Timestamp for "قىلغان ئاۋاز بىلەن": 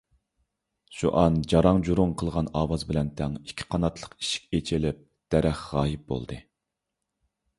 2.21-3.11